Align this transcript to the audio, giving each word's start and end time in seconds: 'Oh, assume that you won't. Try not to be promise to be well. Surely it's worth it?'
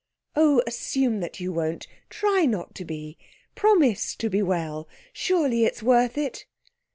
'Oh, 0.35 0.63
assume 0.65 1.19
that 1.19 1.39
you 1.39 1.53
won't. 1.53 1.85
Try 2.09 2.45
not 2.47 2.73
to 2.73 2.85
be 2.85 3.19
promise 3.53 4.15
to 4.15 4.31
be 4.31 4.41
well. 4.41 4.89
Surely 5.13 5.63
it's 5.63 5.83
worth 5.83 6.17
it?' 6.17 6.47